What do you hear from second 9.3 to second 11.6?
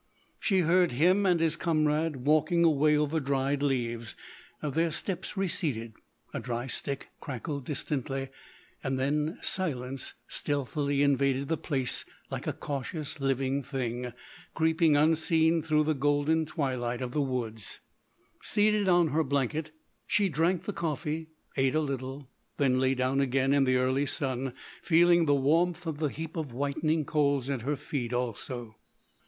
silence stealthily invaded the